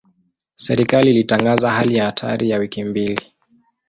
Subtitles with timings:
[0.55, 3.33] Serikali ilitangaza hali ya hatari ya wiki mbili.